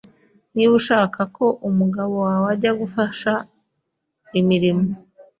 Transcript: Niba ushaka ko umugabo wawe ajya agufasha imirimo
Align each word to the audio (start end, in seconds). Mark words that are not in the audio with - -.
Niba 0.53 0.73
ushaka 0.79 1.19
ko 1.35 1.45
umugabo 1.69 2.13
wawe 2.25 2.47
ajya 2.53 2.69
agufasha 2.73 3.31
imirimo 4.39 4.85